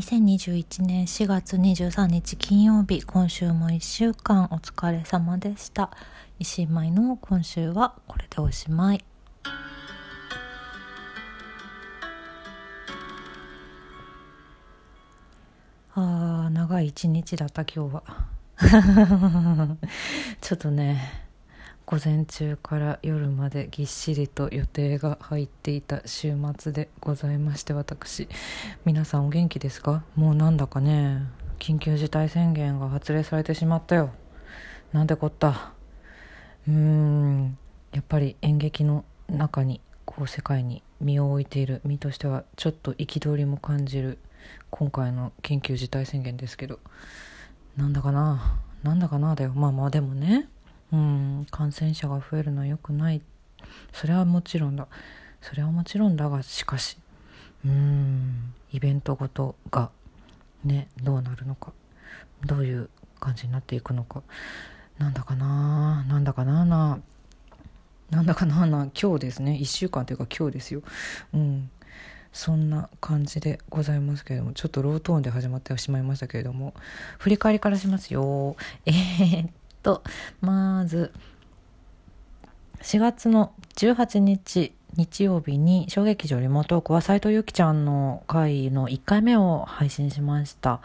[0.00, 5.90] 2021年4月23日金曜日今週も1週間お疲れ様でした。
[6.38, 9.04] 石井舞の今週はこれでおしまい。
[15.94, 18.02] あー長い一日だった今日は。
[20.40, 21.29] ちょっとね
[21.90, 28.28] 午前中から夜までぎっしりと予定が入っていた週末でございまして私。
[28.84, 30.04] 皆さんお元気ですか？
[30.14, 31.24] もうなんだかね。
[31.58, 34.10] 緊急事態宣言が発令されてしまったよ。
[34.92, 35.72] なんてこった？
[36.68, 37.58] うーん。
[37.90, 44.18] やっぱり演劇の中にこう世界に身を置いている身としてはちょっと憤りも感じる。
[44.70, 46.78] 今回の緊急事態宣言ですけど。
[47.76, 48.60] なんだかな？
[48.84, 49.34] なんだかな？
[49.34, 49.54] だよ。
[49.56, 50.48] まあまあでもね。
[50.92, 53.22] うん感染者が増えるのは良くない。
[53.92, 54.86] それはもちろんだ。
[55.40, 56.98] それはもちろんだがしかし
[57.64, 59.90] うんイベントごとが
[60.64, 61.72] ねどうなるのか。
[62.44, 62.88] どういう
[63.18, 64.22] 感じになっていくのか。
[64.98, 67.00] なんだかななんだかなな
[68.10, 69.58] なんだかなな今日ですね。
[69.60, 70.82] 1週間というか今日ですよ。
[71.32, 71.70] うん。
[72.32, 76.74] そんな感じでございますけれどもちょっとロートーンで始まってしまいましたけれども
[77.18, 78.56] 振り返りからしますよ。
[78.86, 79.50] えー、っ
[79.82, 80.02] と
[80.40, 81.12] まず
[82.82, 90.80] 4月の18日日曜日に小劇場リモートークは斎藤由貴ちゃんの回の1回目を配信しました。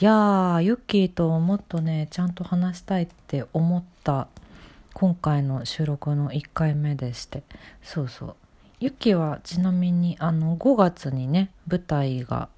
[0.00, 4.28] いやーユッキーともっとねちゃんと話したいって思った
[4.94, 7.42] 今回の収録の1回目でして。
[7.82, 8.36] そうそう。
[8.80, 12.48] ユッキーはちなみにあの5月にね舞台が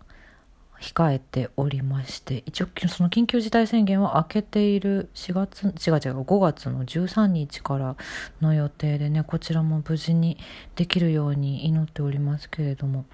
[0.80, 7.96] 控えておりまして一応その緊急事態宣言は明けている4月違う違う5月の13日から
[8.40, 10.38] の予定でねこちらも無事に
[10.76, 13.04] できるように祈っておりますけれども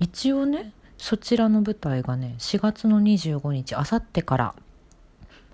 [0.00, 4.54] 一応ねそちらの舞台がね4月の25日あさってから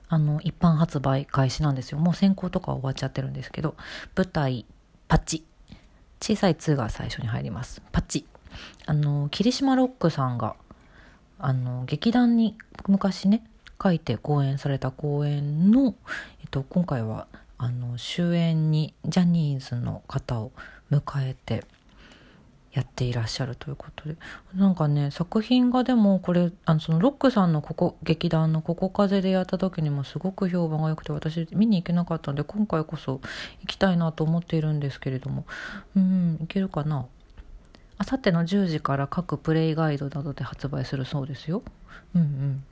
[0.08, 1.98] あの一般発売開始なんですよ。
[1.98, 3.76] もう先行とか終わっちゃってるんですけど
[4.16, 4.66] 舞台
[5.06, 5.44] パチ。
[6.20, 7.80] 小さい2が最初に入ります。
[7.92, 8.26] パチ。
[8.86, 10.56] あの霧島ロックさんが
[11.42, 12.56] あの劇団に
[12.88, 13.42] 昔ね
[13.82, 15.94] 書いて公演された公演の、
[16.40, 20.52] えっと、今回はあの終演にジャニーズの方を
[20.90, 21.64] 迎えて
[22.72, 24.16] やっていらっしゃるということで。
[24.54, 33.20] なんかね作品がでもこれあのそのロックさんのここ劇団の「ここ風」でやった時にもすごく評判が良くて私見に行けなかったんで今回こそ
[33.62, 35.44] 行きたいなと思っているんですけれども。
[35.96, 37.06] うん行けるかな？
[38.00, 41.62] あさっての10時から各プレイガイドなどで発売するそうですよ。
[42.14, 42.64] うんうん、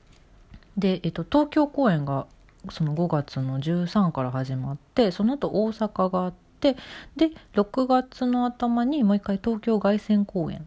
[0.75, 2.25] で、えっと、東京公演が
[2.71, 6.77] その5月の13から始まってその後大阪があって
[7.15, 10.61] で6月の頭にもう一回東京凱旋公演っ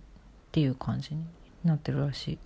[0.52, 1.24] ていう感じに
[1.64, 2.38] なってるらしい。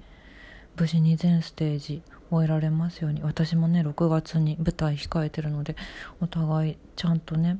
[0.78, 3.22] 無事に全ステージ終えられますように。
[3.22, 5.76] 私もね6月に舞台控えてるので
[6.22, 7.58] お互いちゃんとね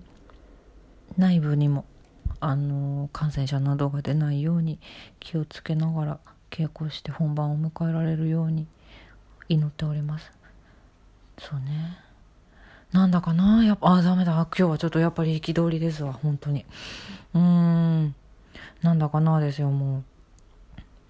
[1.19, 1.85] 内部にも
[2.49, 4.79] あの感染者などが出ないように
[5.21, 6.21] 気をつけながら
[6.51, 8.67] 稽古して本番を迎えられるように
[9.49, 10.31] 祈っております。
[11.39, 11.99] そうね。
[12.93, 13.65] なんだかな。
[13.65, 14.33] やっぱあダメだ。
[14.33, 16.65] 今日はちょっとやっぱり憤りですわ本当に。
[17.35, 18.15] うーん。
[18.83, 20.05] なんだかなですよもう。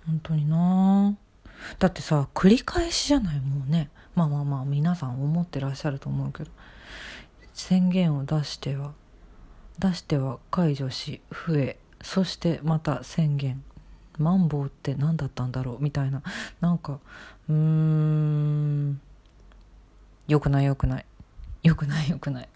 [0.06, 1.16] 本当にな。
[1.78, 3.90] だってさ繰り返しじゃないもうね。
[4.14, 6.50] まあまあまあ皆さん思ってらっしゃると思うけど。
[7.56, 8.92] 宣言を出しては
[9.78, 13.62] 出しては解除し増えそしてまた宣言。
[14.18, 15.82] マンボウって何だったんだろう？
[15.82, 16.22] みたいな。
[16.60, 17.00] なんか
[17.48, 19.00] うーん。
[20.26, 21.06] よくないよくない。
[21.62, 22.48] よくないよくない。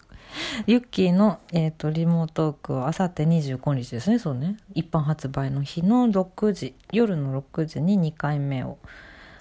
[0.65, 4.57] ユッキーの、えーと、リモートークはあさって25日ですねそうね。
[4.73, 8.77] 一般発売の日の6時夜の6時に2回目を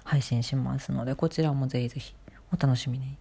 [0.04, 2.14] 配信しますのでこちらもぜひぜひ。
[2.52, 3.16] お楽しみに。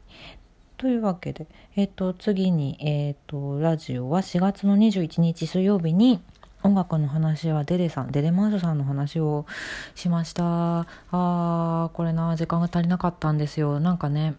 [0.79, 1.45] というわけで、
[1.75, 6.21] えっ、と、次に、えっ、と、ラジオは4月の21日水曜日に、
[6.63, 9.45] 音楽の話はデデさん、デデマーズさんの話を
[9.93, 10.79] しました。
[10.79, 13.81] あー、これな、時間が足りなかったんですよ。
[13.81, 14.35] なんかね、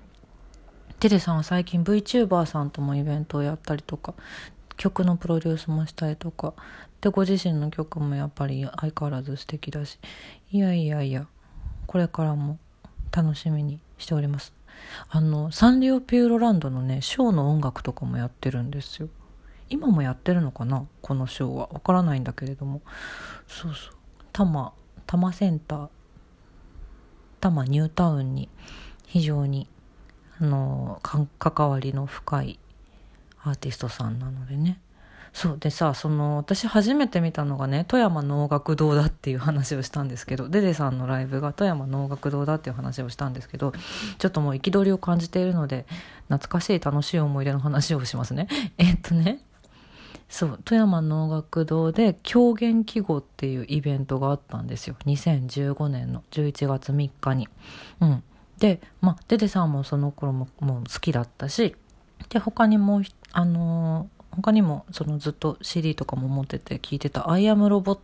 [1.00, 4.14] デデさんは最近 VTuber さんともイベントをやったりとか、
[4.78, 6.54] 曲のプロデュースもしたりとか、
[7.02, 9.98] で、ご自身の曲もやっぱり相変わらず素敵だし、
[10.52, 11.26] いやいやいや、
[11.86, 12.58] これからも
[13.12, 14.59] 楽しみにしております。
[15.08, 19.08] あのサンリオピューロランドのねショーの音楽とかもやってるんですよ。
[19.68, 20.86] 今もやってるのかな？
[21.00, 21.68] このショーは。
[21.68, 22.82] わからないんだけれども。
[23.46, 23.94] そうそう。
[24.32, 24.72] 多摩
[25.06, 25.88] 多摩センター。
[27.40, 28.48] 多摩ニュータウンに。
[29.06, 29.66] 非常に
[30.38, 32.60] あの関わりの深い
[33.42, 34.80] アーティストさんなのでね。
[35.32, 43.72] そうでさその私初めて見たのがね富山能楽堂だっていう話をしたんですけどデデさんのライブが富山能楽堂だっていう話をしたんですけど
[44.18, 45.86] ちょっともう憤りを感じているので
[46.28, 48.48] 懐かしい楽しい思い出の話をしますね。
[48.78, 49.40] えっとね
[50.28, 54.96] そう富山能楽堂で狂言記号っていうイベントがあったんですよ。
[55.06, 57.48] 2015年の11月3日に。
[58.00, 58.22] うん。
[58.58, 61.74] でまあデデさんもその頃ももう好きだったし
[62.28, 67.98] で他にもあのー他にもそのずっと CD とかも持ってて聞いてた「I am Robot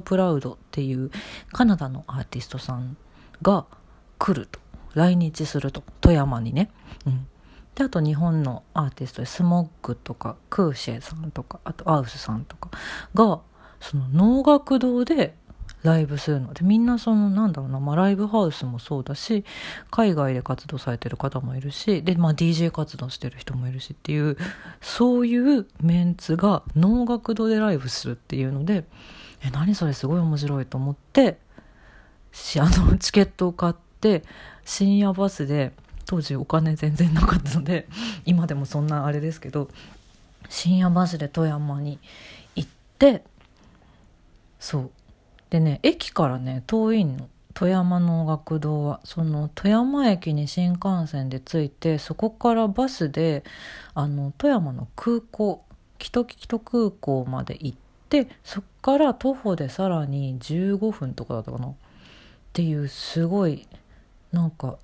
[0.00, 1.10] Proud」っていう
[1.52, 2.96] カナダのアーティストさん
[3.42, 3.66] が
[4.18, 4.60] 来ると。
[4.94, 5.82] 来日すると。
[6.00, 6.70] 富山にね、
[7.06, 7.26] うん、
[7.74, 12.70] であと日本のアーティストでスモッグとかクーシェさんとかあとアウスさんとか
[13.14, 13.40] が
[13.80, 15.36] その能楽堂で
[15.82, 16.52] ライブするの。
[16.52, 19.44] でみんなそのなんだろうな、まあ、ライブハウスもそうだし
[19.90, 24.36] 海外で活動されてる方もいるしで、まあ、DJ 活動してる人もいるしっていう
[24.80, 28.84] そういうメンツが能楽堂でライブするっていうので
[29.42, 31.38] え何それすごい面白いと思って
[32.58, 34.22] あの チケットを買って
[34.64, 35.72] 深夜バスで
[36.04, 37.88] 当時お金全然なかったので
[38.26, 39.68] 今でもそんなあれですけど
[40.48, 41.98] 深夜バスで富山に
[42.54, 43.24] 行って
[44.58, 44.90] そう
[45.50, 47.28] でね駅からね遠いの。
[47.52, 49.00] 富山の学堂は。
[49.04, 53.44] その富山駅に新幹線で着いてそこからバスで
[53.92, 55.64] あの富山の空港
[55.98, 61.66] 北北空港まで行ってそっから徒歩でさらに15分とかだったかな。
[61.68, 61.72] っ
[62.52, 63.66] ていうすごい
[64.32, 64.78] なんか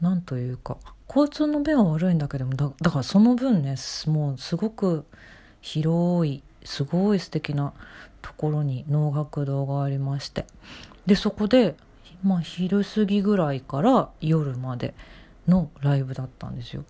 [0.00, 0.76] なんというか
[1.08, 3.76] 交通の便は悪いんだけどもだだからその分ね
[4.06, 5.04] もうすごく
[5.60, 7.72] 広いすごい素敵な
[8.22, 10.46] ところに能楽堂がありまして
[11.06, 11.76] でそこで、
[12.22, 14.94] まあ、昼過ぎぐらいから夜まで
[15.46, 16.84] のライブだったんですよ。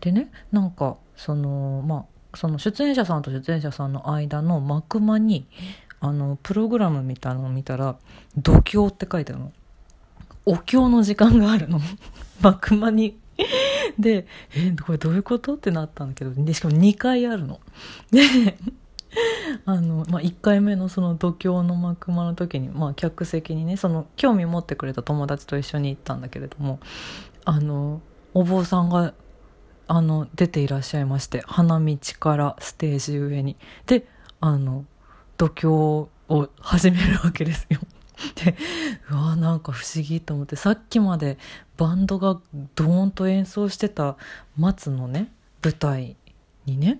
[0.00, 5.46] でねなんかそのまあその出演者さんと出演者さんの間の幕間に
[6.00, 7.96] あのプログラムみたいなのを見たら
[8.36, 9.52] 「度胸」って書いてあるの。
[10.48, 11.80] お経の時間があるの
[12.40, 13.18] 幕間に
[13.98, 15.54] でえこれどういうこと？
[15.54, 17.60] ってなったんだけどでしかも2回あるの。
[18.12, 18.56] で
[19.64, 26.78] あの、まあ、1回目のその度胸の幕間の時に、まあ、客席にねその興味持ってくれた友達と一緒に行ったんだけれども
[27.44, 28.00] あの
[28.34, 29.14] お坊さんが
[29.88, 34.06] あの出ていらっしゃいまして花道からステージ上にで
[34.40, 34.84] あの
[35.36, 37.80] 度胸を始めるわけですよ。
[38.34, 38.56] で
[39.10, 41.36] うわなんか不思議と思ってさっきまで
[41.76, 42.40] バンドが
[42.74, 44.16] ドーンと演奏してた
[44.56, 45.30] 松のね
[45.62, 46.16] 舞台
[46.64, 46.98] にね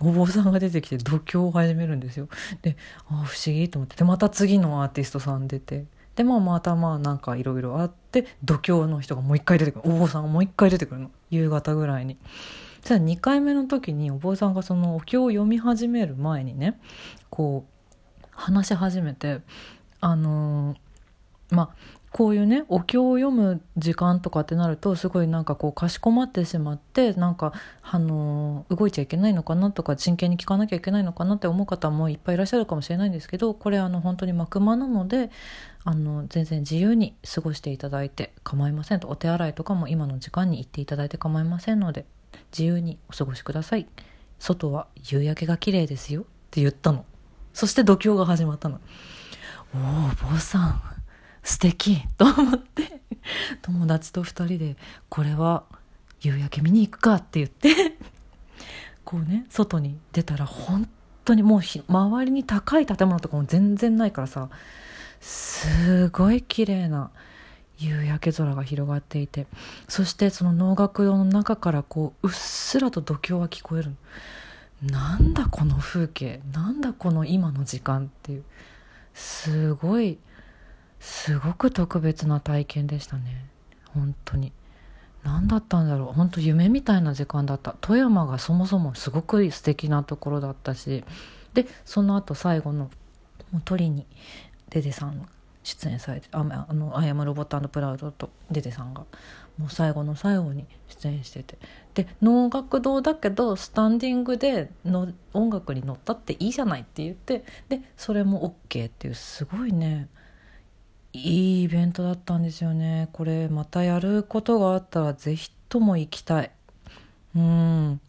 [0.00, 2.28] お坊さんが出てきて度胸を始めるんですよ。
[2.62, 2.76] で
[3.08, 3.96] あ不思議と思って。
[3.96, 5.86] でまた次のアーティストさん出て。
[6.16, 9.94] でまあまたまあなんかいろいろあって度胸の人がもう一回出てくる。
[9.94, 11.10] お坊さんがもう一回出てくるの。
[11.30, 12.18] 夕方ぐらいに。
[12.82, 16.78] じゃあ2回目の時にお坊さんがそのお経を読み始める前にね
[17.30, 17.66] こ
[18.22, 19.40] う話し始めて
[20.00, 21.76] あのー、まあ
[22.12, 35.30] こういうねお経を読む時間とかってなるとすごいなんかこうかしこまってしまってなんかあの動いちゃいけないのかなとか真剣に聞かなきゃいけないのかなって思う方もいっぱいいらっしゃるかもしれないんですけどこれあの本当に幕間なので
[35.84, 39.08] あの全然自由に過ごしていただいて構いませんと。
[39.08, 42.06] お手洗いとかも今の時間に行っていただいて構いませんので
[42.50, 43.86] 自由にお過ごしください。
[44.38, 47.04] 外は夕焼けが綺麗ですよって言ったの。
[47.52, 48.80] そして度胸が始まったの。
[49.74, 50.95] おお坊さん。
[51.46, 52.02] 素敵。
[52.18, 53.00] と思って。
[53.62, 54.76] 友達と2人で
[55.08, 55.64] これは
[56.20, 57.96] 夕焼け見に行くかって言って。
[59.04, 60.88] こうね外に出たら本
[61.24, 64.48] 当にもう周りに高い建物とかも全然ないからさ
[65.20, 67.10] すごい綺麗な
[67.78, 69.46] 夕焼け空が広がっていて。
[69.88, 73.94] そしてその能楽堂の中からこううっすらと度胸が聞こえる
[74.82, 76.40] なんだこの風景。
[76.52, 78.44] なんだこの今の時間っていう。
[79.14, 80.18] すごい
[81.06, 83.46] すごく特別な体験でしたね。
[83.94, 84.52] 本当に。
[85.22, 86.12] 何だったんだろう。
[86.12, 87.76] 本当夢みたいな時間だった。
[87.80, 91.04] 富山がそもそもすごく素敵なところだったし。
[91.54, 92.90] でその後最後の
[93.52, 94.04] もう鳥に
[94.70, 95.28] デデさん
[95.62, 99.04] 出演されてああの「アイアムロボットプラウド」とデデさんが
[99.56, 101.56] もう最後の最後に出演してて。
[101.94, 110.08] で能楽堂だけどスタンディングでの音楽に乗ったっていいじゃないって言ってでそれも OK っていうすごいね。
[111.16, 113.08] いいイベントだったんですよね。
[113.12, 116.50] これまたやることがあったら是非とも行きたい。
[117.34, 118.00] うん。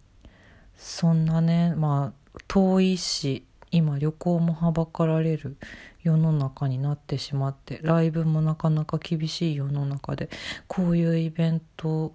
[0.75, 5.57] そんなねまあ遠いし今旅行もはばかられる
[6.03, 10.29] 世の中になってしまってライブもなかなか厳しい世の中で
[10.67, 12.13] こういうイベント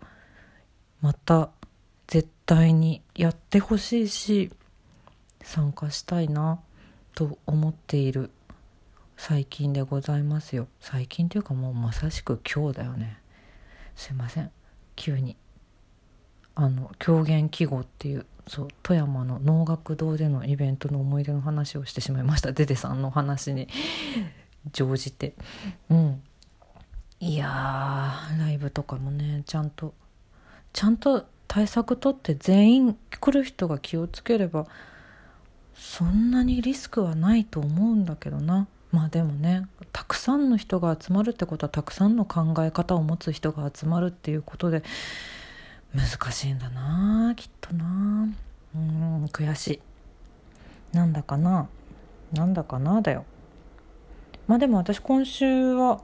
[1.01, 1.51] また
[2.07, 4.51] 絶対にやってほしいし
[5.43, 6.61] 参加したいな
[7.15, 8.31] と思っている。
[9.25, 10.67] 最近でございますよ。
[10.81, 13.21] 最近というかもうまさしく今日だよね。
[13.95, 14.51] すいません。
[14.97, 15.37] 急に。
[16.57, 22.51] あの狂言記号っていうそう富山の能楽堂でのイベントの思い出の話をしてしまいました。
[22.51, 23.69] デデさんの話に。
[24.73, 25.35] 乗じて。
[25.89, 26.21] うん。
[27.21, 27.47] いや
[28.41, 29.95] ライブとかもねちゃんと
[30.73, 34.67] ちゃんと対策とって全員来る人が気をつければ
[35.77, 38.67] そんなにリスクはないと思うんだけどな。
[38.93, 44.83] まあでもねたくさんの人が集まるってことはたくさんの考え方を持つ人が集まるっていうことで
[45.95, 48.29] 難しいんだなきっとな。
[48.75, 49.81] うん悔しい。
[50.93, 51.69] なんだかな。
[52.33, 53.25] なんだかなだよ。
[54.47, 56.03] まあでも私今週は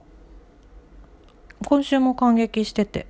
[1.65, 3.07] 今週も感激してて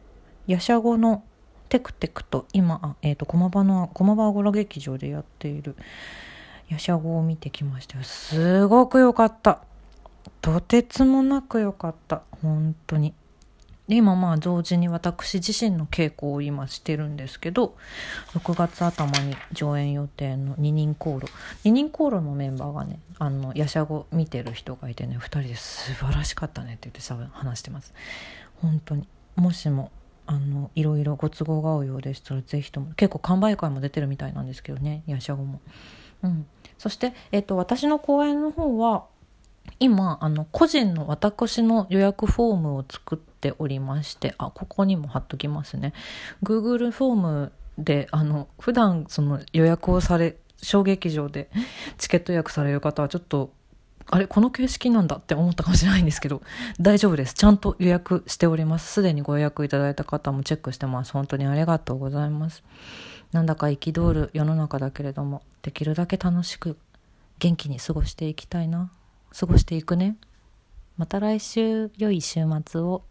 [0.47, 1.23] ヤシャゴの
[1.69, 5.75] テクテクと今、えーと、駒場の駒場アゴラ劇場でやっている
[6.69, 8.03] ヤシャゴを見てきましたよ。
[8.03, 9.63] すごく良かった。
[10.41, 12.23] とてつもなく良かった。
[12.41, 13.13] 本当に。
[13.89, 17.75] で今まあ同時に私自身の稽古を今してるんですけど
[18.35, 21.25] 6月頭に上演予定の二人航路
[21.63, 27.93] 二人航路のメンバーがねあのヤシャゴ見てる人がいてね2人で素晴らしかったねって言って話してます。
[28.61, 29.07] 本当に。
[29.35, 29.91] もしも
[30.27, 32.93] あのいろいろご都合が合うようでしたらぜひとも。
[32.93, 35.61] 結構完売会も出てるみたいなんですけどねヤシャゴも。
[36.21, 36.45] うん、
[36.77, 39.05] そして、えっと、私の公演の方は
[39.79, 45.93] 今あの個人の私の予約フォームを作っておりましてあここにも貼っときますね。
[46.43, 51.49] Google フォームであの普段その予約をされ小劇場で
[51.97, 53.53] チケット予約される方はちょっと
[54.11, 56.41] あれこの形式なんだって思ったかもしれないんですけど
[56.79, 57.33] 大丈夫です。
[57.33, 58.91] ちゃんと予約しております。
[58.91, 61.13] すでにご予約いただいた方もチェックしてます。
[61.13, 62.63] 本当にありがとうございます。
[63.31, 66.77] なんだか憤る世の中だけれどもできるだけ楽しく
[67.37, 68.91] 元気に過ごしていきたいな。
[69.37, 70.17] 過ごしていくね。
[70.97, 73.03] また来週良い週末を。